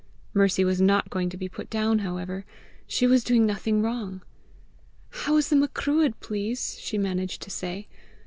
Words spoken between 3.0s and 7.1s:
was doing nothing wrong! "How is the Macruadh, please?" she